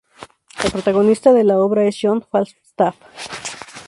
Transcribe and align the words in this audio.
El 0.63 0.71
protagonista 0.71 1.31
de 1.31 1.43
la 1.43 1.59
obra 1.59 1.83
es 1.85 1.95
John 2.01 2.23
Falstaff. 2.27 2.95